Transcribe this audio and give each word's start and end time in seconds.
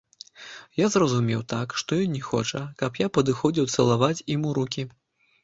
Я 0.83 0.87
зразумеў 0.93 1.43
так, 1.53 1.75
што 1.81 1.99
ён 2.05 2.09
не 2.15 2.23
хоча, 2.31 2.63
каб 2.81 2.91
я 3.03 3.07
падыходзіў 3.19 3.71
цалаваць 3.75 4.25
ім 4.39 4.51
у 4.51 4.57
рукі. 4.61 4.89